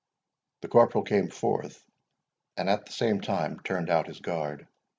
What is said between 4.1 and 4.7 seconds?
guard.